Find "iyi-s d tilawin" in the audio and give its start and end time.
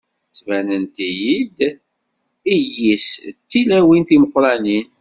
2.57-4.03